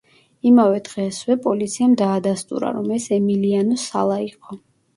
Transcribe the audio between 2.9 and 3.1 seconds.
ეს